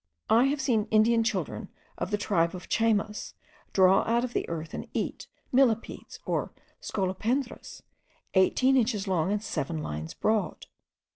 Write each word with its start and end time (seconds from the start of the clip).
I 0.31 0.45
have 0.45 0.59
seen 0.59 0.87
Indian 0.89 1.23
children, 1.23 1.69
of 1.95 2.09
the 2.09 2.17
tribe 2.17 2.55
of 2.55 2.63
the 2.63 2.67
Chaymas, 2.69 3.35
draw 3.71 4.01
out 4.01 4.23
from 4.23 4.31
the 4.31 4.49
earth 4.49 4.73
and 4.73 4.87
eat 4.95 5.27
millipedes 5.51 6.17
or 6.25 6.53
scolopendras* 6.81 7.83
eighteen 8.33 8.77
inches 8.77 9.07
long, 9.07 9.31
and 9.31 9.43
seven 9.43 9.83
lines 9.83 10.15
broad. 10.15 10.65